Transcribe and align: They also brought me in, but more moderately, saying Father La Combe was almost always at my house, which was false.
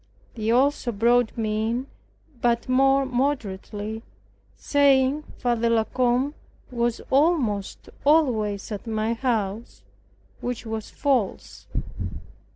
They 0.33 0.49
also 0.49 0.91
brought 0.91 1.37
me 1.37 1.69
in, 1.69 1.87
but 2.41 2.67
more 2.67 3.05
moderately, 3.05 4.01
saying 4.55 5.21
Father 5.37 5.69
La 5.69 5.83
Combe 5.83 6.33
was 6.71 7.01
almost 7.11 7.87
always 8.03 8.71
at 8.71 8.87
my 8.87 9.13
house, 9.13 9.83
which 10.39 10.65
was 10.65 10.89
false. 10.89 11.67